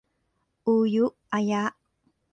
[0.65, 1.63] อูยุอะยะ